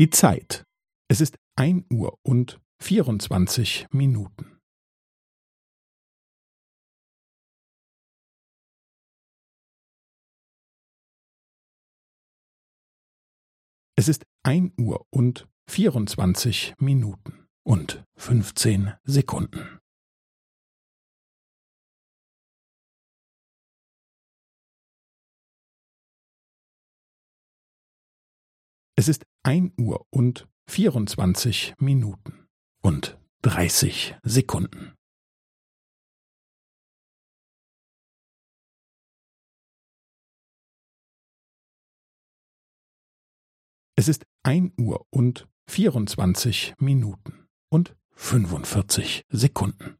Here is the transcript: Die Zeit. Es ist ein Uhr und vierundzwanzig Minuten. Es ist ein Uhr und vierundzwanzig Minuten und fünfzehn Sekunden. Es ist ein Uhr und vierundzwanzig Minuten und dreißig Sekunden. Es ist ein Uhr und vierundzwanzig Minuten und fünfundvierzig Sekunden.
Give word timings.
Die 0.00 0.08
Zeit. 0.08 0.64
Es 1.10 1.20
ist 1.20 1.36
ein 1.56 1.84
Uhr 1.92 2.18
und 2.22 2.58
vierundzwanzig 2.82 3.86
Minuten. 3.90 4.58
Es 13.94 14.08
ist 14.08 14.24
ein 14.42 14.72
Uhr 14.80 15.06
und 15.10 15.46
vierundzwanzig 15.68 16.74
Minuten 16.78 17.46
und 17.62 18.02
fünfzehn 18.16 18.94
Sekunden. 19.04 19.80
Es 28.96 29.08
ist 29.08 29.24
ein 29.42 29.72
Uhr 29.78 30.06
und 30.10 30.48
vierundzwanzig 30.68 31.74
Minuten 31.78 32.48
und 32.82 33.18
dreißig 33.42 34.16
Sekunden. 34.22 34.94
Es 43.96 44.08
ist 44.08 44.24
ein 44.42 44.72
Uhr 44.78 45.06
und 45.10 45.46
vierundzwanzig 45.68 46.74
Minuten 46.78 47.48
und 47.68 47.94
fünfundvierzig 48.12 49.26
Sekunden. 49.28 49.99